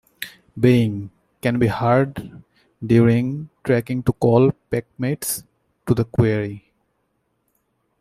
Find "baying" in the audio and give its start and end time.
0.59-1.11